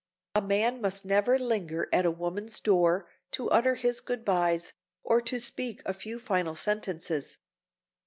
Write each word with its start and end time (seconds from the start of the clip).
A 0.33 0.41
man 0.41 0.81
must 0.81 1.05
never 1.05 1.37
linger 1.37 1.87
at 1.93 2.07
a 2.07 2.09
woman's 2.09 2.59
door 2.59 3.07
to 3.33 3.51
utter 3.51 3.75
his 3.75 4.01
good 4.01 4.25
bys, 4.25 4.73
or 5.03 5.21
to 5.21 5.39
speak 5.39 5.83
a 5.85 5.93
few 5.93 6.17
final 6.17 6.55
sentences. 6.55 7.37